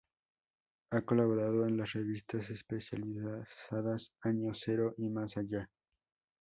Ha 0.89 1.01
colaborado 1.05 1.67
en 1.67 1.77
las 1.77 1.93
revistas 1.93 2.49
especializadas 2.49 4.11
Año 4.21 4.51
Cero 4.55 4.95
y 4.97 5.07
Más 5.11 5.37
Allá. 5.37 5.69